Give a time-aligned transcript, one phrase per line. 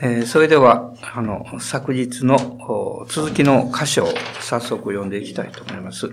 [0.00, 4.08] えー、それでは、あの、昨日の続きの箇所を
[4.40, 6.12] 早速読んでいきたいと思います。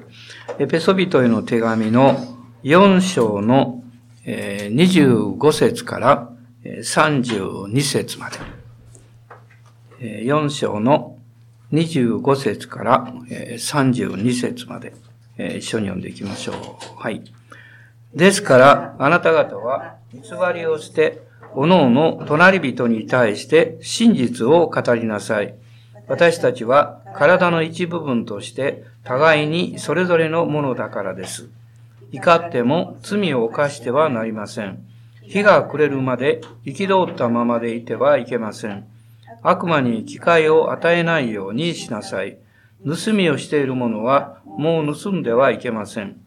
[0.59, 2.15] エペソビトへの手紙の
[2.63, 3.83] 4章の、
[4.23, 6.29] えー、25節から
[6.63, 8.37] 32節まで。
[9.99, 11.17] えー、4章の
[11.71, 14.93] 25節から32節まで、
[15.37, 16.55] えー、一緒に読んでいきましょう。
[17.01, 17.23] はい。
[18.13, 20.21] ですから、あなた方は偽
[20.53, 25.53] りをして、おのおの隣人に対して真実を語りなさい。
[26.07, 31.49] 私たちは体の一部分として互いにそれぞれのものだからです。
[32.11, 34.83] 怒っても罪を犯してはなりません。
[35.23, 38.85] 日が暮れるまで憤ったままでいてはいけません。
[39.43, 42.37] 悪魔に機会を与えないようにしなさい。
[42.85, 46.17] 盗みをしている者はもう盗んではいけません。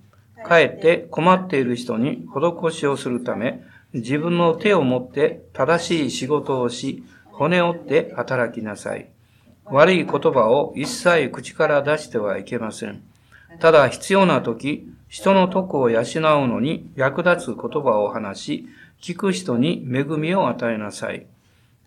[0.45, 3.63] かえって困っている人に施しをするため、
[3.95, 9.09] 自分の手を持って正しい仕事をし、骨折って働きなさい。
[9.67, 13.03] 悪い言葉を一切口から出してはいけません。
[13.61, 16.03] ただ必要な時、人の徳を養う
[16.49, 18.69] のに役立つ言葉を話し、
[19.01, 21.27] 聞く人に恵みを与えなさい。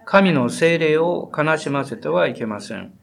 [0.05, 2.93] 神の精霊を悲しませてはいけません。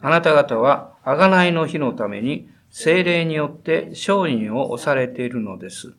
[0.00, 5.94] あなた方は、贖いの日のために、精霊によって勝因を押されているのです。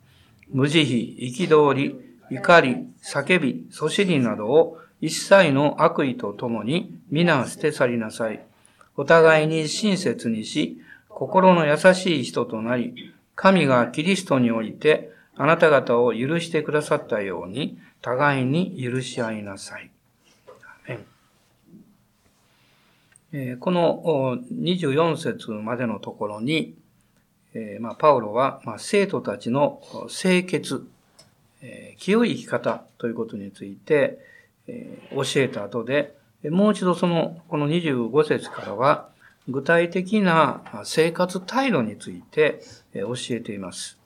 [0.49, 8.43] 無慈悲、憤り、怒り、叫び、そしりなどを一切の悪意とともに皆捨て去りなさい。
[8.97, 19.91] お互いに親切にし、心の優しい人となり、神がキリストにおいてあなた方を許してくださったように、互いに許し合いなさい。
[23.59, 26.75] この24節までのところに、
[27.99, 30.87] パウロは生徒たちの清潔、
[31.63, 34.19] え清い生き方ということについて、
[34.67, 39.09] え教えた後で、もう一度その、この25節からは、
[39.47, 42.61] 具体的な生活態度について
[42.93, 43.97] え教えています。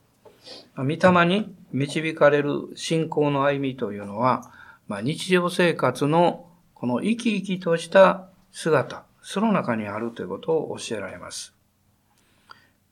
[0.75, 4.51] 御霊に導かれる信仰の歩みというのは、
[4.87, 11.53] まあ、日常生活のこの生き生きとした姿、その中にあるということを教えられます。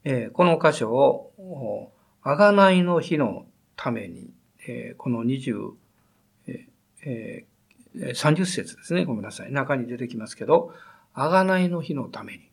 [0.04, 4.30] えこの箇所を、あがないの日のために
[4.68, 5.72] えこの20、
[7.06, 9.06] えー、30節ですね。
[9.06, 9.52] ごめんなさい。
[9.52, 10.74] 中に出てきますけど、
[11.14, 12.50] あがないの日のために。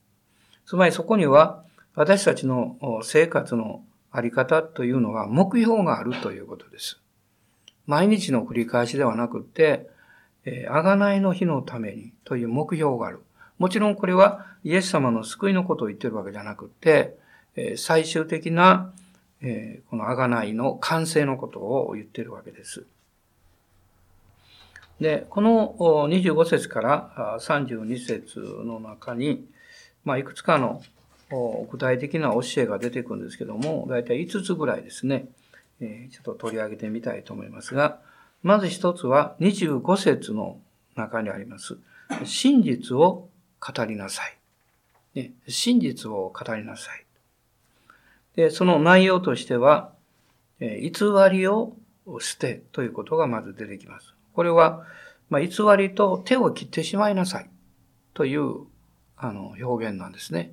[0.66, 1.64] つまりそこには、
[1.94, 7.00] 私たちの生活のあり方というのは目標があるということです。
[7.86, 9.90] 毎日の繰り返しではなくて、
[10.44, 13.20] えあがないの日のためにという目標がある。
[13.58, 17.16] もちろんこれはイエス様の救いのことを言ってるわけじゃなくて、
[17.56, 18.92] え最終的な
[19.42, 22.84] えー、この贖いの完成のことを言っているわけです。
[25.00, 25.75] で、この
[26.08, 29.44] 25節から32節の中に、
[30.04, 30.82] まあ、いくつかの
[31.70, 35.26] 具体的な教えが出てくるんですけども、だいたい5つぐらいですね、
[35.81, 37.98] えー、ちょっと取り上げてみたいと思いますが、
[38.42, 40.58] まず一つは25節の
[40.94, 41.76] 中にあります。
[42.25, 43.28] 真実を
[43.60, 44.36] 語りなさい。
[45.14, 47.01] ね、真実を語りなさい。
[48.37, 49.93] で、その内容としては、
[50.60, 50.93] 偽
[51.31, 51.76] りを
[52.20, 54.15] 捨てということがまず出てきます。
[54.34, 54.84] これは、
[55.28, 57.50] まあ、偽りと手を切ってしまいなさい
[58.15, 58.66] という
[59.16, 60.53] あの表現なんですね。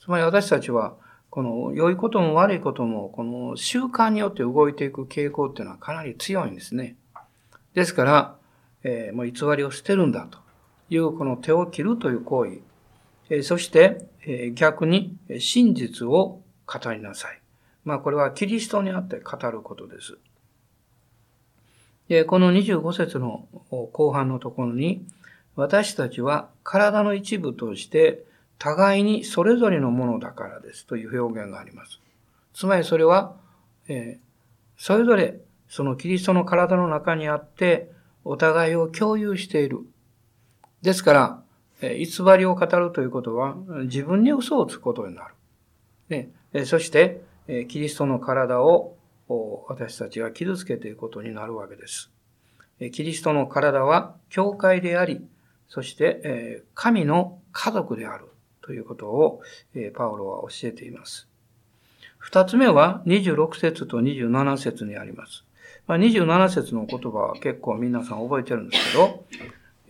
[0.00, 0.94] つまり私たちは、
[1.30, 6.96] この良いことも悪いことも、この習慣によって動いていく傾向っていうのはかなり強いんですね。
[7.74, 8.36] ですから、
[8.84, 10.38] えー、もう偽りを捨てるんだと
[10.90, 12.60] いうこの手を切るという行為、
[13.30, 17.40] えー、そして、えー、逆に真実を語りなさい。
[17.84, 20.16] まあこれはキリストにあって語ることです。
[22.08, 23.46] で、この25節の
[23.92, 25.06] 後半のところに、
[25.56, 28.24] 私たちは体の一部として
[28.58, 32.00] 互いにそれぞれのものだからですという表現があります。
[32.52, 33.36] つまりそれは、
[33.88, 37.90] えー、それぞれそのキリストの体の中にあって
[38.24, 39.80] お互いを共有している。
[40.82, 41.42] ですから、
[41.80, 45.34] え偽りを語るということは自分に嘘をつくことになる。
[46.08, 46.30] ね、
[46.64, 47.20] そして、
[47.68, 48.96] キリストの体を
[49.68, 52.10] 私たちが傷つけていくことになるわけです。
[52.92, 55.26] キリストの体は教会であり、
[55.68, 58.26] そして神の家族である
[58.62, 59.40] ということを
[59.94, 61.28] パウロは教えています。
[62.18, 65.44] 二つ目は26節と27節にあります。
[65.88, 68.98] 27節の言葉は結構皆さん覚えてるんですけ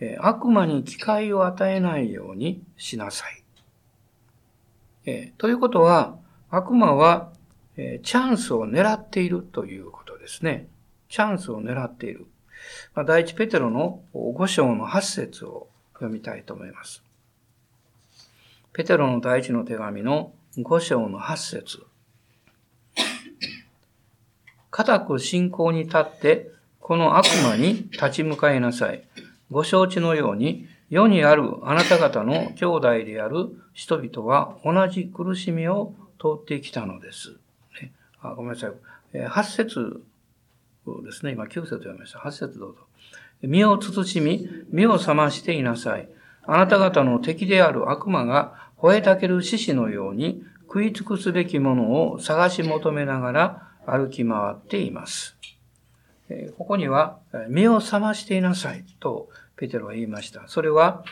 [0.05, 3.25] ど、悪魔に機会を与えないようにしなさ
[5.05, 5.31] い。
[5.37, 6.17] ということは、
[6.55, 7.33] 悪魔は、
[7.75, 10.69] えチャンスを狙っているということですね。
[11.09, 12.27] チャンスを狙っている。
[12.93, 17.03] まあ、第一ペテロの5章の8節を読みたいと思います。
[18.71, 21.85] ペテロの第一の手紙の5章の8節
[24.71, 29.03] 固く信仰に立って、この悪魔に立ち向かいなさい。
[29.51, 37.35] ご承知のように、世にあるあなた方の兄弟である人々は同じ苦しみを通ってきたのです。
[37.81, 37.91] ね、
[38.21, 38.71] あごめんなさい。
[39.13, 40.03] 8節
[41.03, 41.31] ですね。
[41.31, 42.19] 今9節読みました。
[42.19, 42.81] 8節どうぞ。
[43.41, 46.07] 身を慎み、身を覚ましていなさい。
[46.43, 55.35] あなた方の敵である悪魔が吠えたける獅子のように食い尽くすべきものを探し求めながら歩き回っています。
[56.57, 60.47] ここには、目を覚ましていなさいとペテロは言いました。
[60.47, 61.03] それは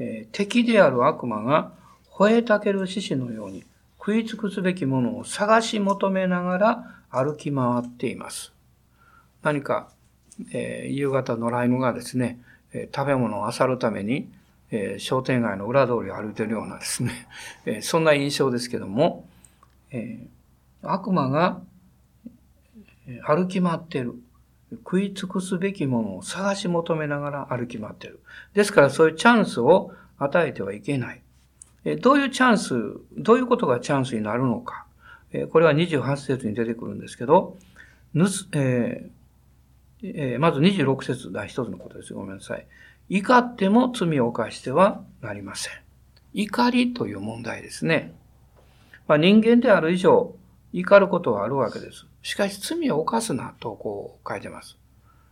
[0.00, 1.72] え、敵である悪魔が
[2.10, 3.64] 吠えたける獅子のように
[3.98, 8.52] 食い尽くすべきものを探し求めながら歩き回っています。
[9.42, 9.90] 何か、
[10.52, 12.40] えー、夕方野良犬がですね、
[12.72, 14.30] えー、食べ物を漁るために、
[14.70, 17.28] えー、商店街の裏通りを歩いているようなですね、
[17.66, 19.28] えー、そんな印象ですけども、
[19.90, 21.60] えー、悪魔が
[23.26, 24.14] 歩き回っている。
[24.72, 28.20] 食い尽くすべきものを探し求めながら歩き回っている。
[28.54, 31.22] ですからそういうチャンスを与えてはいけない。
[32.00, 32.74] どういうチャンス、
[33.16, 34.86] どういうことがチャンスになるのか。
[35.50, 37.56] これは28節に出てくるんですけど、
[38.14, 39.20] ぬす、えー
[40.02, 42.14] えー、まず26節第一つのことです。
[42.14, 42.66] ごめんなさい。
[43.08, 45.72] 怒っても罪を犯してはなりません。
[46.32, 48.14] 怒りという問題ですね。
[49.08, 50.34] まあ、人間である以上、
[50.72, 52.06] 怒ることはあるわけです。
[52.22, 54.76] しかし罪を犯すなとこう書いてます。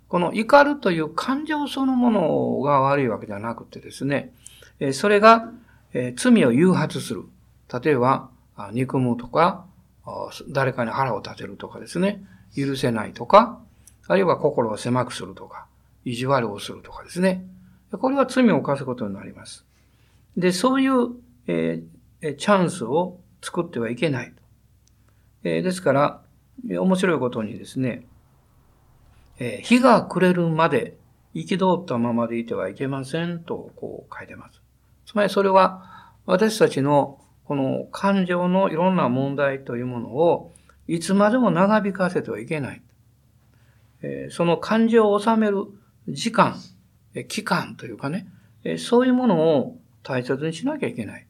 [0.08, 4.32] この怒るという感情そのものが悪いわけではなくてですね、
[4.92, 5.52] それが
[6.16, 7.24] 罪を誘発する。
[7.82, 8.30] 例えば、
[8.72, 9.66] 憎むとか、
[10.48, 12.24] 誰かに腹を立てるとかですね、
[12.56, 13.60] 許せないとか、
[14.06, 15.66] あるいは心を狭くするとか、
[16.04, 17.44] 意地悪をするとかですね。
[17.92, 19.66] これは罪を犯すことになります。
[20.36, 21.10] で、そういう、
[21.46, 24.32] えー、チャンスを作ってはいけない。
[25.44, 26.22] えー、ですから、
[26.66, 28.06] 面白いことにですね、
[29.38, 30.96] えー、日が暮れるまで
[31.34, 34.60] 憤ったままでいてはいけませんとこう書いてます。
[35.06, 40.52] つまりそれは私たちのこの感情のいろんな問題というものを
[40.86, 42.82] いつまでも長引かせてはいけない。
[44.02, 45.64] えー、その感情を収める
[46.08, 46.56] 時間、
[47.14, 48.26] え期間というかね、
[48.64, 51.26] えそういうものを大切にしなきゃいけない。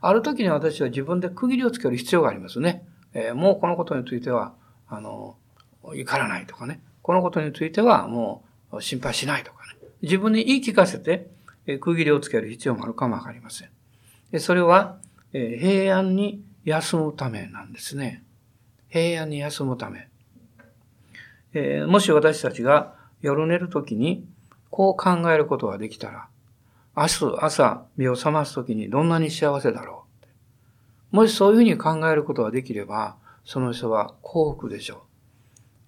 [0.00, 2.87] ある時に私は自分で区切りをつける必要がありますね。
[3.14, 4.52] えー、もうこのことについては、
[4.88, 5.36] あの、
[5.82, 6.80] 怒らないとかね。
[7.02, 9.88] このことについてはもう心配しないとかね。
[10.02, 11.28] 自分に言い聞かせて、
[11.66, 13.70] えー、区切りをつける必要もあるかもわかりません。
[14.30, 14.98] でそれは、
[15.32, 18.22] えー、平安に休むためなんですね。
[18.88, 20.08] 平安に休むため。
[21.54, 24.26] えー、もし私たちが夜寝るときに
[24.70, 26.28] こう考えることができたら、
[26.96, 30.07] 明日朝目を覚ますときにどんなに幸せだろう。
[31.10, 34.98] もしそういうふうに考えることができれば、その人は幸福でしょう。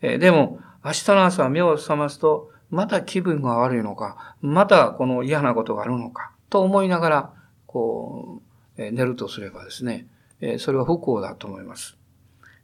[0.03, 7.33] えでも、明日の朝目を覚ますと、また気分が悪いのか、またこの嫌なことがあるのか、と思いながら、
[7.67, 8.41] こ
[8.79, 10.07] う、え寝るとすればですね、
[10.41, 11.97] えそれは不幸だと思います。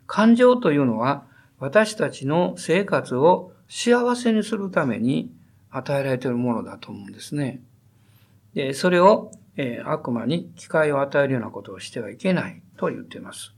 [0.07, 1.25] 感情というのは、
[1.59, 5.31] 私たちの生活を幸せにするために
[5.71, 7.61] 与えられているものだと思うんですね。
[8.55, 13.55] で、それをえー、悪魔に機会を与えるようなことをしてはいけないと言っています。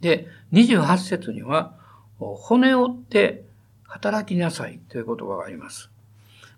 [0.00, 1.74] で、28節には、
[2.18, 3.44] 骨折って
[3.84, 5.90] 働きなさいという言葉があります。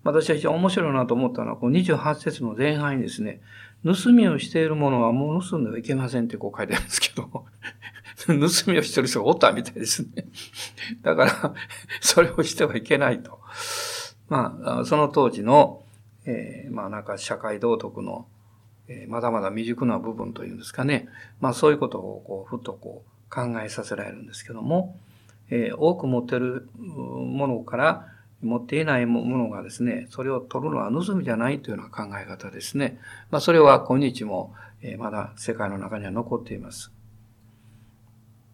[0.03, 3.41] 私は非常に面白いなと思ったのは、この28節の前半にですね、
[3.85, 7.29] 盗みをしているものはもう盗んではいけませんってこう書いてあるんですけど、
[8.27, 8.39] 盗み
[8.79, 10.27] をしてる人がおったみたいですね。
[11.03, 11.55] だから、
[12.01, 13.41] それをしてはいけないと。
[14.29, 15.83] まあ、その当時の
[16.27, 18.27] えー、まあなんか社会道徳の、
[18.89, 21.09] えー、まだまだ未熟な部分というんですかね。
[21.41, 24.97] まあそういうことをこう、ふっとこう考えさせられるんですけども、
[25.51, 28.07] えー、多く持ってるものから
[28.43, 32.99] 持っていないものがですね、それを取るのは盗みじゃないというような考え方ですね。
[33.31, 36.93] まあそれは今日も、えー、まだ世界の中には残っています。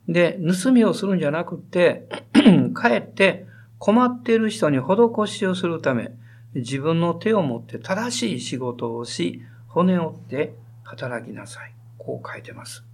[0.09, 2.09] で、盗みをするんじゃなくて、
[2.75, 3.47] かえって
[3.79, 6.13] 困っている人に施しをするため、
[6.61, 11.75] 自分の手を持って正しい仕事をし、骨折って働きなさい。
[11.99, 12.85] こう書いてます。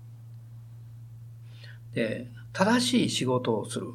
[1.95, 3.89] で、正しい仕事をする。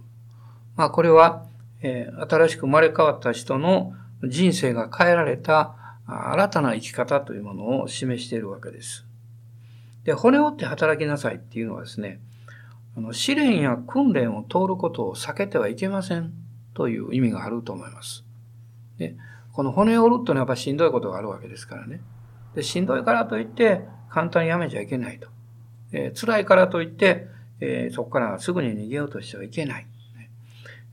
[0.76, 1.46] まあこれは、
[1.82, 3.94] えー、新しく生まれ変わった人の
[4.24, 5.76] 人生が変えられた
[6.08, 9.06] 新たな生き方というものを示しているわけです。
[10.04, 12.22] で、骨折って働きなさいっていうのはですね、
[12.96, 16.34] あの試練や訓練を通ることを避けてはいけません
[16.74, 18.24] という意味があると思います。
[18.98, 19.16] で
[19.58, 22.00] この骨を折るってのはやっぱしんどいことがあるわけですからね。
[22.54, 25.30] でしんどいからといって簡単にやめちゃいけないと。
[25.92, 27.26] えー、辛いからといって、
[27.60, 29.88] えー、そこからすぐに逃げようとしてはいけない。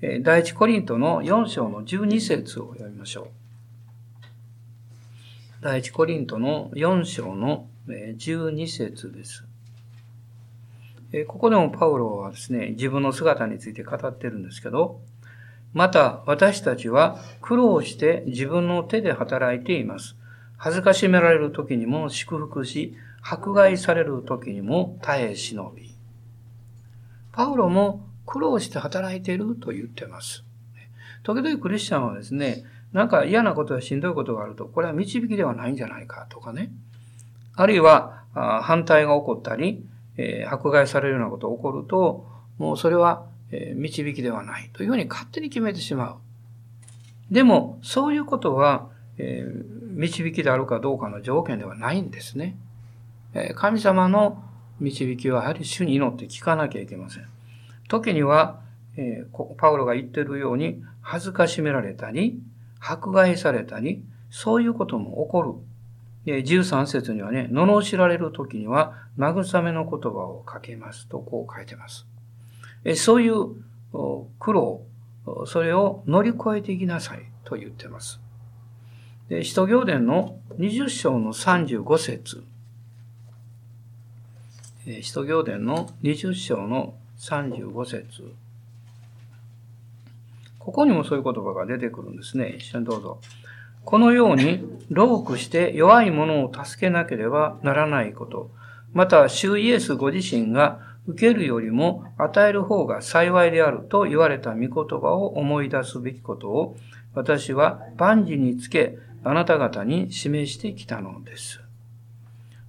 [0.01, 3.27] えー、第一コリントの4章の12節を読みましょう。
[5.61, 9.45] 第一コリントの4章の12節です。
[11.27, 15.03] ここでもパウロはですね、自分の姿について語ってるんですけど、
[15.75, 20.17] また私たちは苦労して自分の手で働いています。
[20.57, 25.93] 恥ずかしめられる時にも祝福し、迫害される時にも耐え忍び。
[27.33, 30.45] パウロも苦労して働いていると言ってます。
[31.25, 36.71] 時々クリスチャンはですね、なんか嫌なことやしんどいことがあると、これは導きではないんじゃないかとかね。
[37.57, 39.85] あるいは反対が起こったり、
[40.17, 42.29] え、迫害されるようなことが起こると、
[42.59, 46.17] もうそれは、え、導きではないというふうに勝手に決めてしまう。
[47.31, 49.47] でも、そういうことは、え、
[49.95, 52.57] 導きであるかどうかの条件ではないんですね。
[53.55, 54.43] 神様の
[54.81, 57.29] 導きはやはり主に祈って聞かなきゃいけません。
[57.89, 58.61] 時には、
[59.57, 62.41] パウロが言っているように、恥ずかしめられたり、
[62.81, 65.53] 迫害されたり、そういうことも起こる。
[66.27, 72.07] 13節にはね、罵られる時には、慰めの言葉をかけますと、こう書いてます。
[72.97, 73.55] そういう
[74.39, 74.83] 苦労、
[75.47, 78.21] それを乗り越えていきなさいと言ってます。
[79.29, 82.45] で使徒行伝の20章の35節
[85.01, 88.35] 使徒行伝の20章の35節
[90.59, 92.57] ここにもそういう言葉が出てくるんですね。
[92.59, 93.21] 一緒にどうぞ。
[93.85, 98.51] このように、老苦して弱い者を助けなければならないこと。
[98.95, 106.77] また、主イエスご自身が受けるよりも与える方が幸いであると言われた御言葉を思い出すべきことを、
[107.15, 111.61] 私は万事につけ、あなた方に示してきたのです。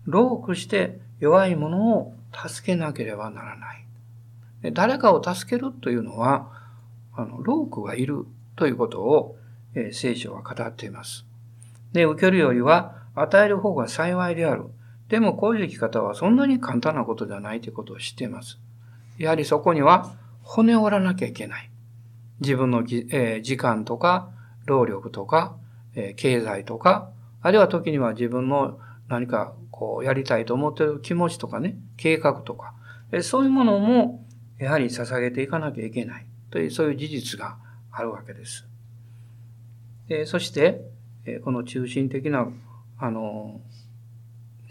[0.06, 3.86] 老苦して弱い者を助けなければならない。
[4.74, 6.52] 誰かを助けるというのは、
[7.14, 8.26] あの、老苦がいる
[8.56, 9.38] ということを、
[9.74, 11.26] え、聖書は語っています。
[11.94, 14.66] で、受けるよりは与える方が幸いである。
[15.10, 18.60] でもこういう生き方はそんなに簡単なことではないということを知っています。
[19.18, 21.70] やはりそこには骨折らなきゃいけない。
[22.40, 24.30] 自分の、えー、時間とか、
[24.66, 25.56] 労力とか、
[25.96, 27.10] えー、経済とか、
[27.42, 32.74] あるいは時には自分の何かこうやりたいと思っている気持ちとかね、計画とか、
[33.12, 34.26] えー、そういうものも
[34.58, 36.26] やはり捧げていかなきゃいけない。
[36.52, 37.58] という、そういう事実が
[37.92, 38.66] あるわけです。
[40.08, 40.82] でそして、
[41.26, 42.48] えこの中心的な、
[42.98, 43.60] あの、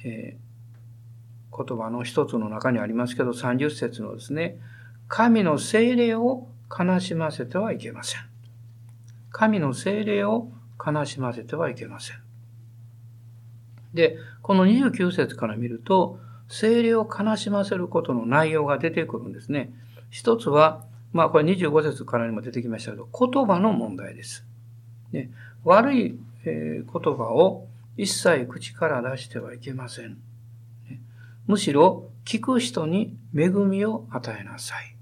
[0.04, 4.58] えー、言葉の一つの中にありますけど、30節のですね、
[5.08, 8.20] 神の精霊を悲しませてはいけません。
[9.30, 10.48] 神の精霊を
[10.84, 12.18] 悲しませてはいけません。
[13.94, 16.18] で、この29節から見ると、
[16.48, 19.72] 精霊を悲しませることの内容が出てくるんですね。
[20.10, 24.44] 一つは、まあこれ25節からにも出てきましたけど、言葉の問題です。
[25.12, 25.30] ね、
[25.64, 30.18] 悪い、え、言葉を一切口から出してはいけません。
[31.46, 34.96] むしろ聞く人に恵みを与えなさい。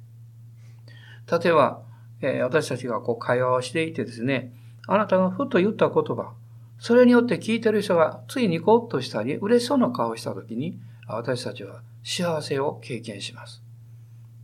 [1.30, 1.82] 例えば、
[2.20, 4.52] えー、私たちがこう会話をしていてですね、
[4.87, 6.34] あなたがふと言った言葉、
[6.78, 13.62] それによって聞いてる人がついニコッとしたり、嬉しそうな顔をしたときに、私たちは幸せを経験します。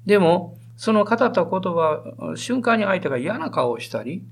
[0.06, 4.22] でも、その語った言葉、瞬間に相手が嫌な顔をしたり、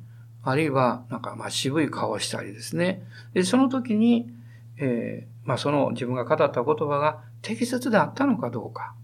[0.49, 3.03] あるいは、なんか、ま、渋い顔をしたりですね。
[3.35, 4.31] で、その時に、
[4.79, 8.95] えー、まあ、その自分が語った言葉が適切であったのかどうか。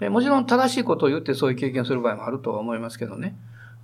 [0.00, 3.34] でもちろん正しいことを言ってそういう経験をする場合もあるとは思いますけどね。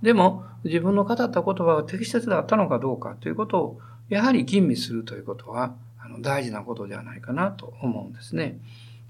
[0.03, 8.59] でも、自分の語った言葉が適切であったのかどうかということを、やはり吟味するということは、あの、大事なことではないかなと思うんですね。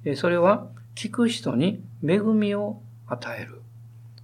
[0.05, 3.61] えそれは、聞く人に恵みを与える。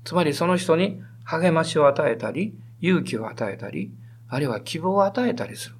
[0.06, 2.56] つまりその人に励ましを与えたり、
[2.86, 3.92] 勇気を与えたり、
[4.28, 5.76] あるいは希望を与えたりする。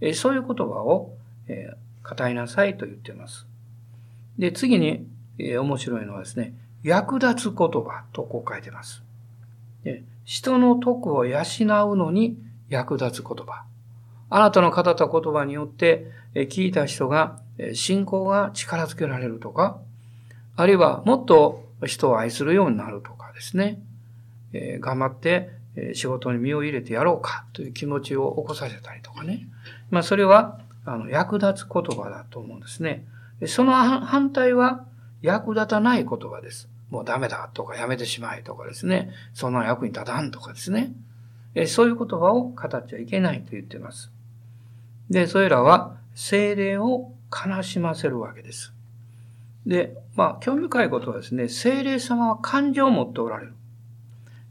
[0.00, 1.12] えそういう言葉を、
[1.48, 1.70] え、
[2.02, 3.46] 語りなさいと言っています。
[4.38, 5.06] で、次に、
[5.38, 9.02] え、面白いのはですね、役立つ言葉とこう書いてます。
[9.84, 12.38] で人の徳を養うのに
[12.68, 13.64] 役立つ言葉。
[14.28, 19.78] あなたの語った言葉によって、え聞いた人が、え信仰が力づけられるとか、
[20.56, 23.82] あるいはもっと人を愛するようになるとかですね。
[24.52, 25.59] え、頑張って、
[25.94, 29.46] 仕事に身を入れてやろうかという気持ちを起こさせたりとかね。
[29.90, 33.04] まあそれは、あの、役立つ言葉だと思うんですね。
[33.46, 34.84] その反対は
[35.22, 36.68] 役立たない言葉です。
[36.90, 39.10] もうダメだとかやめてしまいとかですね。
[39.32, 40.92] そんな役に立たんとかですね。
[41.66, 44.10] そういう言葉を語っちゃいけないと言っています。
[45.08, 48.72] で、それらは精霊を悲しませるわけです。
[49.66, 53.54] で、まあ、興味深いことはですね、精霊様は感情を持っておられる。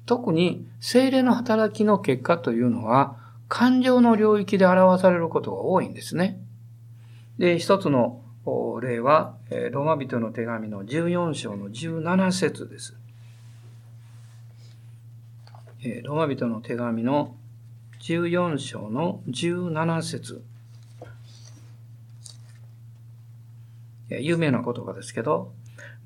[0.09, 3.15] 特に精霊の働きの結果というのは、
[3.47, 6.41] 感情の領域で表されることが多いんですね。
[7.37, 8.23] で、一つの
[8.81, 9.35] 例は、
[9.69, 12.97] ローマ人の手紙の14章の17節です。
[16.03, 17.35] ローマ人の手紙の
[18.01, 20.43] 14章の17節
[24.09, 25.53] 有名な言葉ですけど、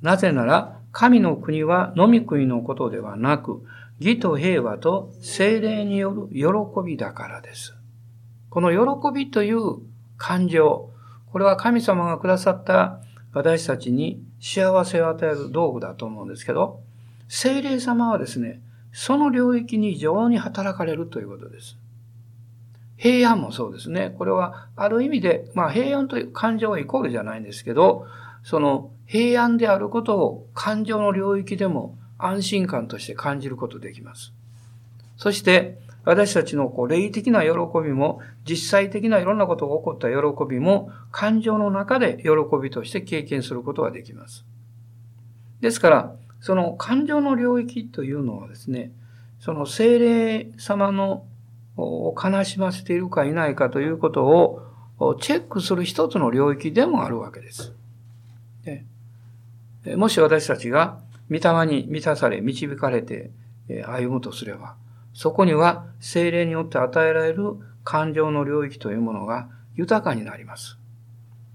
[0.01, 3.65] なぜなら、神の国は飲み食いのことではなく、
[4.03, 6.45] 義と平和と精霊による喜
[6.85, 7.73] びだからです。
[8.49, 9.77] この喜びという
[10.17, 10.91] 感情、
[11.31, 12.99] これは神様がくださった
[13.33, 16.81] 私たちに幸せを与える道具だと思うんですけど、
[17.29, 21.77] 精霊様はですね、その領域に非常に働かれるということです。
[22.97, 24.13] 平安もそうですね。
[24.17, 28.05] これはある意味で、まあ平安という感情はイコールじゃないんですけど、
[28.43, 34.33] その平安であることを感情の領域でも安心感として感じることできます。
[35.17, 37.49] そして、私たちのこう霊的な喜
[37.83, 40.15] びも、実際的ないろんなことが起こった喜
[40.49, 42.29] びも、感情の中で喜
[42.61, 44.45] びとして経験することができます。
[45.61, 48.91] ですから、その感情の領域というのはですね、
[49.39, 51.25] その精霊様の
[51.75, 57.73] を悲しませているかいないかということをチェックする一つの領域でもあるわけです。
[59.97, 60.99] もし私たちが
[61.29, 63.31] 御霊に満たされ、導かれて
[63.87, 64.75] 歩むとすれば、
[65.13, 70.77] そこには精霊によって与えられる感情の領域というものが豊かになります。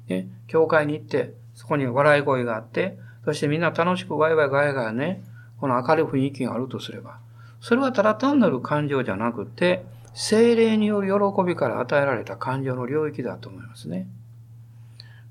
[0.09, 5.23] ね、教会に行って、そこに笑い声があって、そしてみんな楽しくワイワイガヤガヤね、
[5.61, 7.19] この明るい雰囲気があるとすれば、
[7.61, 9.85] それはただ単なる感情じゃなくて、
[10.15, 14.09] 精霊による喜びから与えられた感情の領域だと思いますね。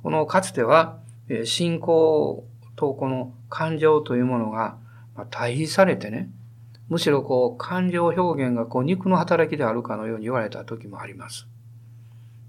[0.03, 1.00] このかつては、
[1.46, 2.46] 信仰
[2.77, 4.77] とこの感情というものが
[5.29, 6.29] 対比されてね、
[6.87, 11.48] むしろこう感情表現がこう肉の働きであるかのように言われた時もあります。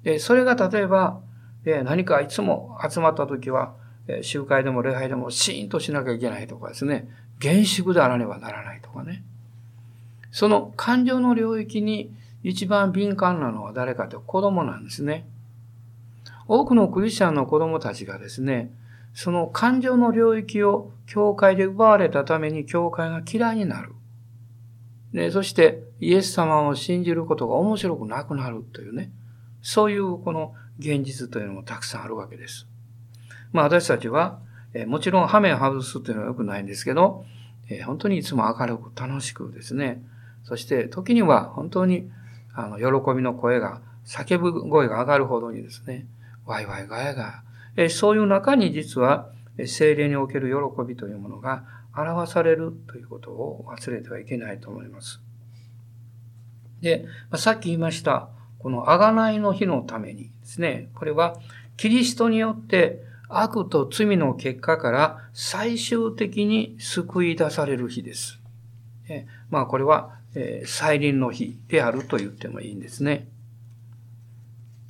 [0.05, 1.21] で、それが例えば、
[1.65, 3.75] 何かいつも集まった時は、
[4.23, 7.09] 集会でも礼拝でもシーンとしなきゃいけないとかですね、
[7.41, 9.25] 厳粛であらねばならないとかね。
[10.31, 15.27] その感情の領域に一番敏感なのは誰かというと子供なんですね。
[16.47, 18.71] 多くのクリスチャンの子供たちがですね、
[19.21, 23.97] その感情の領域を教会で奪われたために教会が嫌いになる。
[25.13, 29.11] で、そしてイエス様を信じることが面白くなくなるというね、
[29.61, 32.69] そういうこの現実というのもたくさんあるわけです。
[33.51, 34.39] まあ私たちは、
[34.73, 37.25] えもちろんハメ外すというのは良くないんですけど、
[37.69, 40.01] え本当にいつも明るく楽しくですね、
[40.45, 42.09] そして時には本当に
[42.55, 46.07] あの喜びの声が、叫ぶ声が上がるほどにですね、
[46.47, 47.43] ワイワイガヤガヤ、
[47.89, 49.31] そういう中に実は
[49.67, 51.65] 精霊における喜びというものが
[51.97, 55.21] 表されるということを忘れてはいけないと思います。
[56.81, 61.39] で、さっき言いました、この贖いの日のためにですね、これは
[61.77, 68.41] キリストによって悪と罪の結果から最終的に救い出される日です。
[69.51, 73.29] まあこれは、えー、再臨の日であると言ってもいいんですね。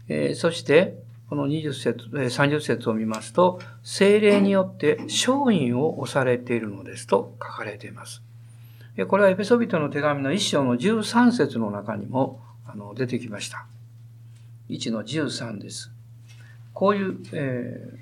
[0.09, 0.97] えー、そして、
[1.29, 8.23] この20節、30節を見ますと、精霊によって勝因を押されているのですと書かれています。
[9.07, 13.67] これはエペソビトの手紙の1章の13節の中にもあの出てきました。
[14.71, 15.93] 1の13です。
[16.73, 17.99] こういう、えー、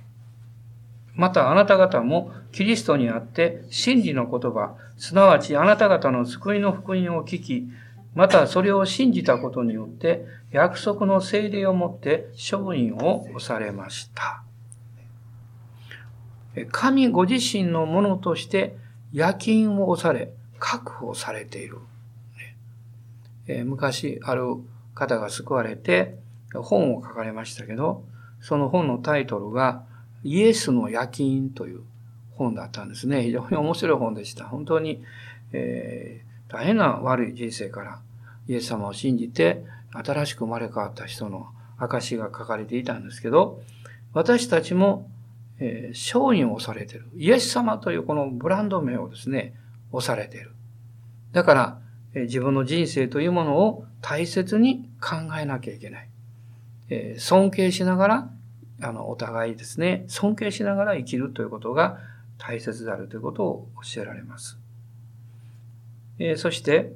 [1.15, 7.69] またあなた方もキリストにあって真理の言葉、すなわちあなた方の救いの福音を聞き、
[8.17, 14.43] またそれを信じたことによって約束の聖霊をもって勝因を押されました。
[16.73, 18.75] 神ご自身のものとして
[19.13, 21.77] 夜勤を押され、確保されている。
[23.67, 24.57] 昔ある
[24.95, 26.17] 方が救われて
[26.55, 28.03] 本を書かれましたけど、
[28.41, 29.85] その本のタイトルが
[30.25, 31.83] イエスの夜勤という
[32.33, 33.25] 本だったんですね。
[33.25, 34.47] 非常に面白い本でした。
[34.47, 35.05] 本当に、
[35.53, 38.01] えー、大変な悪い人生から
[38.49, 43.63] イエス様を信じて新しく生まれ変わった人の証が書かれていたんですけど、
[44.13, 45.11] 私たちも、
[45.59, 47.07] えー、商品をされている。
[47.17, 49.55] イエス様というこのブランド名をですね、
[49.93, 50.53] 押されている。
[51.33, 51.79] だから、
[52.15, 56.09] えー、自分の人生というものを大切に考えなきゃいけない。
[56.89, 58.31] えー、尊敬しながら、
[58.83, 61.99] あの、お互いですね、尊敬しながら生きるということが
[62.39, 64.59] 大切であるということを教えられます。
[66.19, 66.93] え、そして、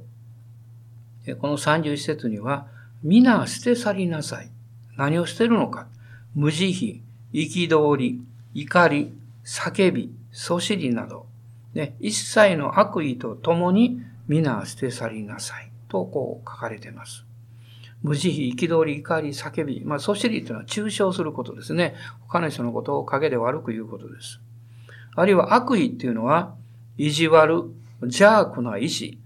[1.40, 2.66] この31節には、
[3.02, 4.50] 皆捨て去りなさい。
[4.96, 5.86] 何を捨てるのか。
[6.34, 7.02] 無慈
[7.32, 8.20] 悲、憤り、
[8.54, 9.12] 怒り、
[9.44, 11.26] 叫び、そしりなど、
[12.00, 15.70] 一切の悪意とともに皆捨て去りなさい。
[15.90, 17.24] とこう書かれています。
[18.02, 19.84] 無慈悲、憤り、怒り、叫び。
[19.84, 21.96] まあ、そしりというのは抽象することですね。
[22.28, 24.40] 他の人のことを陰で悪く言うことです。
[25.16, 26.54] あるいは悪意っていうのは、
[26.96, 27.64] 意地悪、
[28.00, 29.18] 邪悪な意志、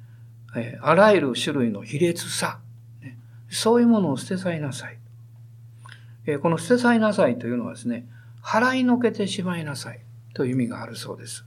[0.57, 2.61] えあらゆる種類の卑劣さ、
[3.03, 4.99] ね、そういうものを捨て去りなさい。
[6.27, 8.07] えこの捨て去りなさいというのはですね、
[8.43, 10.01] 払いのけてしまいなさい
[10.35, 11.45] という意味があるそうです。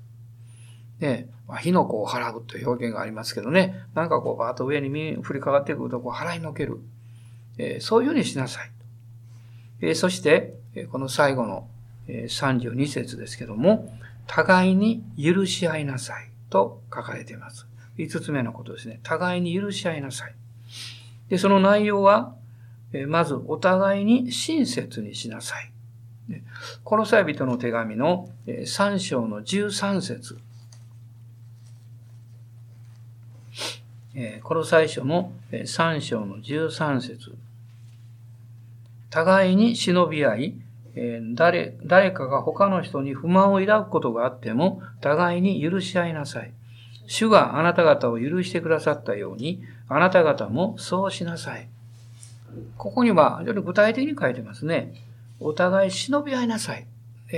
[1.00, 6.80] で、まあ、火の粉を払うという表現がありますけどね、なんかこうバーッと上に降りかかってくるとこう払いのける。
[7.58, 8.72] え、そういうふうにしなさい。
[9.82, 10.56] え、そして、
[10.91, 11.67] この最後の
[12.08, 13.91] 32節ですけども、
[14.28, 17.67] 互いに許し合いなさいと書かれています。
[17.97, 18.99] 5つ目のことですね。
[19.03, 20.36] 互いに許し合いなさい。
[21.29, 22.36] で、その内容は、
[23.07, 25.71] まずお互いに親切にしなさい。
[26.83, 30.38] この際人の手紙の3章の13節
[34.43, 37.36] この最初の3章の13節
[39.10, 40.55] 互いに忍び合い、
[41.36, 46.51] 誰、誰かが他の人に不満を抱くことがあっても、互いに許し合いなさい。
[47.08, 51.67] 主があなた方を許してくださったように、あなた方もそうしなさい。
[52.78, 54.93] ここには、非常に具体的に書いてますね。
[55.39, 56.86] お互い忍び合いなさい。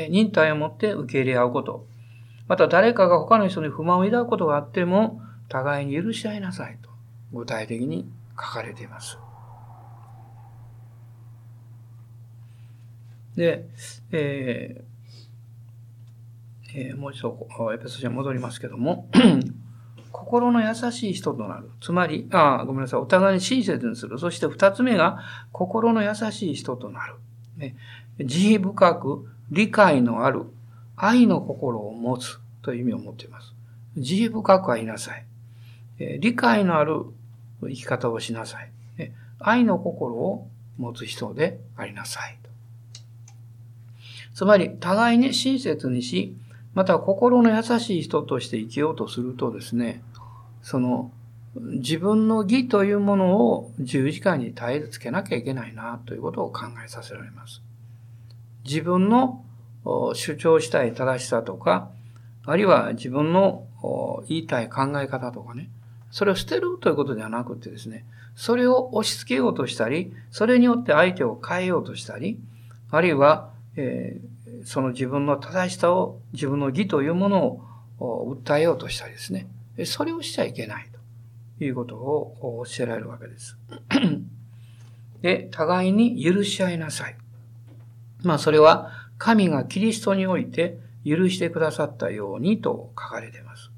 [0.09, 1.85] 忍耐を持って受け入れ合うこと。
[2.47, 6.89] また誰かが他の人に不満を抱くことがあっても、互いに許し合いなさいと、
[7.31, 9.19] 具体的に書かれています。
[13.35, 13.69] で、
[14.11, 14.89] えー
[16.75, 19.09] えー、もう一度エペソ書に戻りますけども、
[20.11, 21.69] 心の優しい人となる。
[21.81, 22.99] つまり、あ、ごめんなさい。
[22.99, 24.19] お互いに親切にする。
[24.19, 25.19] そして二つ目が、
[25.51, 27.15] 心の優しい人となる。
[27.57, 27.75] ね、
[28.19, 30.43] 慈悲深く、理解のある、
[30.95, 33.53] 愛の心を持つという意味を持っています。
[33.97, 35.25] 慈悲深く愛なさい。
[35.99, 37.05] え理解のある
[37.61, 38.71] 生き方をしなさい。
[38.97, 42.37] ね、愛の心を持つ人でありなさい。
[44.33, 46.35] つまり、互いに親切にし、
[46.79, 50.01] また心の優しい人として生きようとするとですね、
[50.61, 51.11] その
[51.53, 57.61] 自分の義というものを十字架に絶えつけなきゃいけないなということを考えさせられます。
[58.63, 59.43] 自分の
[60.13, 61.89] 主張したい正しさとか、
[62.45, 63.65] あるいは自分の
[64.29, 65.69] 言いたい考え方とかね、
[66.11, 68.05] それを捨てるということではなくてですね、
[68.37, 72.39] それを押し付けようとしたり、それによって相手を変えようとしたり、
[72.89, 77.61] あるいは、えー、その自分の正しさを、自分の義というもの
[77.99, 79.47] を訴えようとしたりですね、
[79.85, 80.89] それをしちゃいけない
[81.57, 83.57] ということを教えられるわけです。
[85.21, 87.15] で、互いに許し合いなさい。
[88.23, 93.71] まあそれは神がキリストにおいて許してくださったようにと書かれています。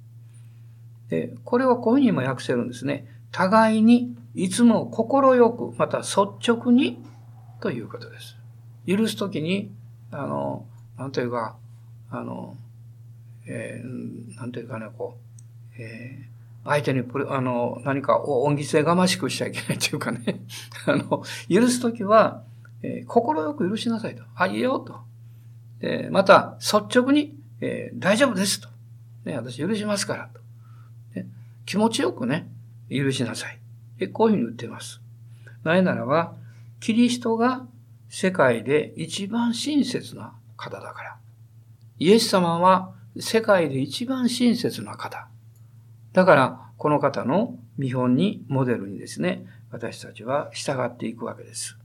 [1.09, 3.05] で、これはこういうふうにも訳せるんですね。
[3.31, 7.03] 互いにいつも心よく、また率直に
[7.59, 8.37] ということです。
[8.87, 9.71] 許すときに、
[10.11, 10.65] あの、
[10.97, 11.55] なんというか、
[12.09, 12.57] あの、
[13.47, 15.17] えー、なんというかね、こ
[15.77, 20.41] う、えー、相手にプレあの、何か恩義性がましくしちゃいけないというかね、
[20.85, 22.43] あの、許すときは、
[22.83, 24.23] えー、心よく許しなさいと。
[24.35, 24.99] あ、いいよと。
[25.79, 28.69] で、また、率直に、えー、大丈夫ですと。
[29.25, 30.39] ね、私許しますからと。
[31.19, 31.27] ね、
[31.65, 32.49] 気持ちよくね、
[32.89, 33.59] 許しなさい。
[33.97, 35.01] で、こういうふうに言っています。
[35.63, 36.35] なぜならば、
[36.79, 37.65] キリストが
[38.09, 41.17] 世界で一番親切な方だから。
[41.97, 45.27] イエス様は世界で一番親切な方。
[46.13, 51.77] だから、この方の見本に、モデルにですね、私たちは従っていくわけです。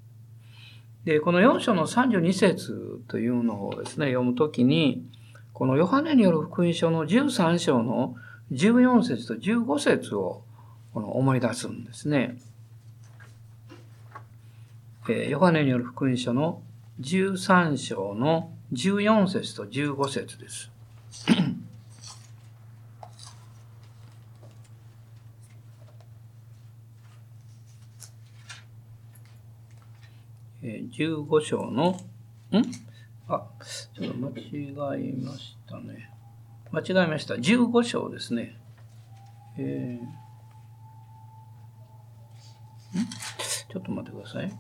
[1.05, 5.05] で、この4章の32節というのをですね、読むときに、
[5.53, 8.15] このヨハネによる福音書の13章の
[8.53, 10.43] 14節と15節を
[10.93, 12.39] この思い出すんですね。
[15.29, 16.63] ヨハネによる福音書の
[17.01, 20.71] 13章の14節と15節です。
[30.97, 32.01] 15章の、
[32.51, 32.63] ん？
[33.29, 33.47] あ、
[33.95, 36.11] ちょっと間違えましたね。
[36.73, 37.35] 間違えました。
[37.35, 38.57] 15章ですね。
[39.59, 43.07] えー、ん？
[43.69, 44.51] ちょっと待ってください。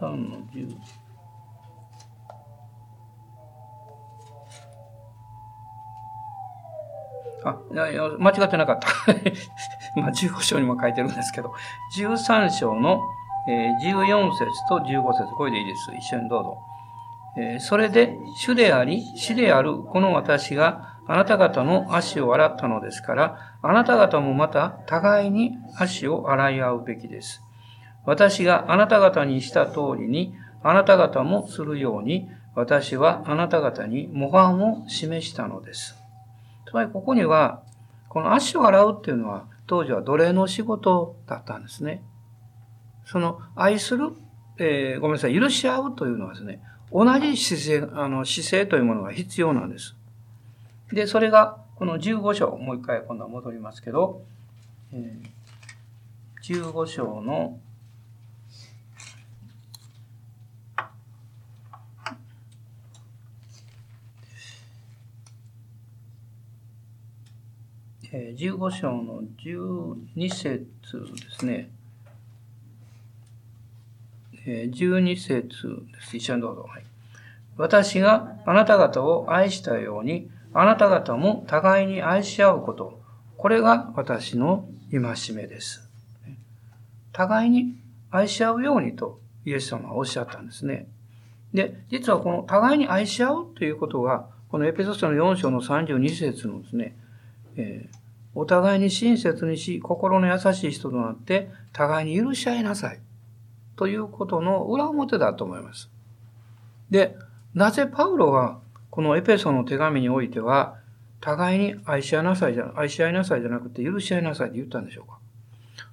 [0.00, 0.76] 13の10。
[7.46, 7.58] あ、
[8.18, 8.88] 間違ってなかった。
[10.00, 11.52] まあ、15章にも書いてるんですけど、
[11.96, 13.00] 13章の、
[13.48, 15.92] え14節と15節、これでいいです。
[15.96, 16.58] 一緒にどうぞ。
[17.38, 27.42] えそれで、主であり、死であるこの私があなた方の足を洗ったのですから、あなた方もまた互いに足を洗い合うべきです。
[28.04, 36.05] 私があなた方にした通りに、あなた方もするように、私はあなた方に模範を示したのです。
[36.76, 37.62] つまりここには、
[38.10, 42.02] この足を洗うっていうのは、当時は奴隷の仕事だったんですね。
[43.06, 44.10] その愛する、
[44.58, 46.60] えー、ごめんなさい、許し合うというのはですね、
[46.92, 49.96] 同じ姿勢、あの、姿勢というものが必要なんです。
[50.92, 54.20] で、それが、この15章、もう一回今度は戻りますけど、
[54.92, 57.58] えー、15章の、
[68.12, 71.70] 15章の12節ですね。
[74.46, 76.16] 12節です。
[76.16, 76.62] 一緒にどうぞ。
[76.68, 76.84] はい、
[77.56, 83.00] 私があなた方を愛したように、あなた方も互いに愛し合うこと。
[83.36, 85.88] これが私の戒めです。
[87.12, 87.74] 互いに
[88.10, 90.86] 愛し合うようにとイエス様はおっしゃったんですね。
[91.52, 96.96] で、実はこの互いに愛し合うということが、このエペソスの4章の32節のですね、
[97.56, 97.96] えー、
[98.34, 103.00] お互いに親切にし、心の優しい人となって、互いに許し合いなさい。
[103.76, 105.90] ということの裏表だと思います。
[106.90, 107.16] で、
[107.54, 110.78] なぜパウロはこのエペソの手紙においては、
[111.20, 115.18] 互いに愛し合いなさいじゃ、愛し合いなさいじゃなくて許し合いなさいって言ったんでしょうか。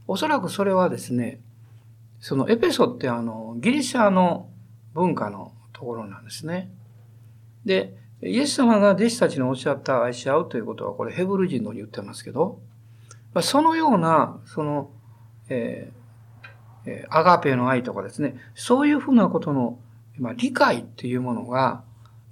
[0.07, 1.39] おそらくそれはですね、
[2.19, 4.49] そのエペソってあの、ギリシャの
[4.93, 6.69] 文化のところなんですね。
[7.65, 12.59] で、イエス様が弟子たちにおっしゃった愛し合うということは、これヘブル人のに言ってますけど、
[13.41, 14.91] そのような、その、
[15.49, 19.79] えー、えー、アガペの愛とかですね、そういうふうなことの、
[20.19, 21.83] ま、理解っていうものが、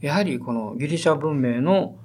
[0.01, 1.95] やはりこのギリシャ文明の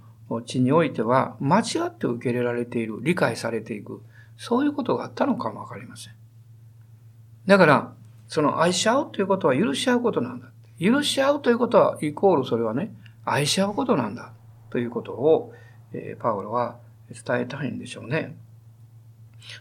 [0.45, 4.03] 地においては間違って受け入れられている、理解されていく、
[4.37, 6.13] そういうことがあったのかもわかりません。
[7.47, 7.93] だから、
[8.29, 10.49] その愛し合うということは許し合うことなんだ。
[10.81, 12.93] 許し合うということは、イコールそれはね、
[13.27, 14.33] 愛し合うことなんだ。
[14.71, 15.53] ということを、
[15.93, 16.79] え、パウロは
[17.11, 18.37] 伝えたいんでしょうね。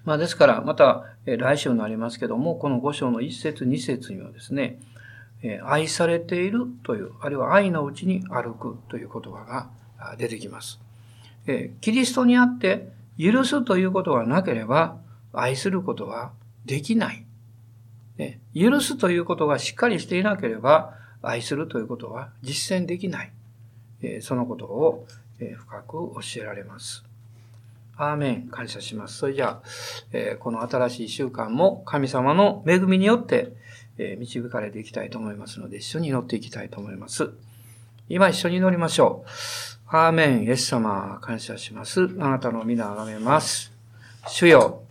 [0.05, 4.79] まあですから、また、え、来週になりますけども、この5章の1節2節にはですね、
[5.43, 10.79] え愛されているという、あるいは愛のうちに歩くという言葉が出てきます。
[11.47, 14.97] えキリストにあって許すということがなければ
[15.33, 16.31] 愛することは
[16.65, 17.25] できない。
[18.55, 23.31] 許すということがしっかりしていなければ愛するということは実践できない。
[24.21, 25.05] そのことを
[25.37, 27.03] 深く教えられます。
[27.97, 28.47] アーメン。
[28.49, 29.17] 感謝します。
[29.17, 33.53] それじゃあ、この新しい習慣も神様の恵みによって
[34.17, 37.31] 導かれていきたいと思いますので、一緒に祈っていきたいと思います。
[38.09, 39.29] 今一緒に祈りましょう。
[39.87, 42.09] アーメン、イエス様、感謝します。
[42.19, 43.71] あなたの皆をあがめます。
[44.27, 44.83] 主よ、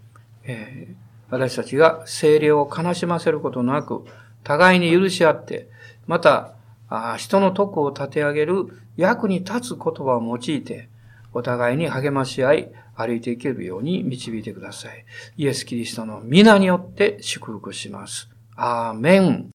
[0.45, 0.95] えー、
[1.31, 4.05] 私たちが精霊を悲しませることなく、
[4.43, 5.69] 互いに許し合って、
[6.07, 6.53] また、
[6.89, 10.89] あ人の徳を立て上げる役に立つ言葉を用いて、
[11.33, 15.05] お互いに励まし合い、歩いていけるように導いてください。
[15.37, 18.29] イエス・キリストの皆によって祝福します。
[18.57, 19.43] アーメン。